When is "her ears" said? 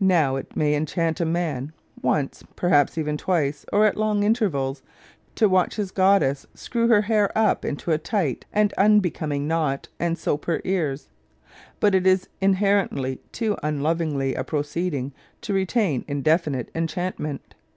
10.46-11.08